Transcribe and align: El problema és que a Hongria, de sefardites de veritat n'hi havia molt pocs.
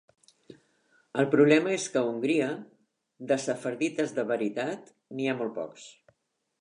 El 1.23 1.27
problema 1.35 1.75
és 1.75 1.85
que 1.95 2.01
a 2.01 2.07
Hongria, 2.13 2.47
de 3.33 3.39
sefardites 3.47 4.17
de 4.21 4.27
veritat 4.33 4.89
n'hi 4.93 5.29
havia 5.31 5.37
molt 5.43 5.55
pocs. 5.63 5.87